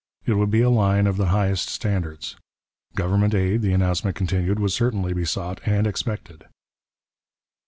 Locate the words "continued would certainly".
4.15-5.13